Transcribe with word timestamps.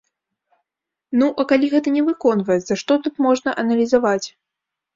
Ну, 1.19 1.27
а 1.43 1.45
калі 1.51 1.69
гэта 1.75 1.93
не 1.99 2.03
выконваецца, 2.09 2.81
што 2.85 2.99
тут 3.07 3.23
можна 3.29 3.57
аналізаваць? 3.65 4.27